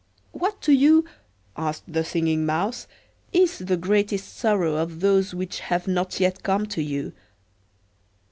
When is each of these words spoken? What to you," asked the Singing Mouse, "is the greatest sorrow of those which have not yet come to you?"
What 0.31 0.63
to 0.63 0.71
you," 0.73 1.05
asked 1.55 1.83
the 1.87 2.03
Singing 2.03 2.43
Mouse, 2.43 2.87
"is 3.33 3.59
the 3.59 3.77
greatest 3.77 4.35
sorrow 4.35 4.77
of 4.77 4.99
those 4.99 5.35
which 5.35 5.59
have 5.59 5.87
not 5.87 6.19
yet 6.19 6.41
come 6.41 6.65
to 6.69 6.81
you?" 6.81 7.13